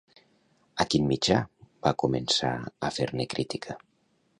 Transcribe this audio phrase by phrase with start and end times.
[0.83, 1.37] A quin mitjà
[1.85, 2.55] va començar
[2.91, 3.83] a fer-ne crítica?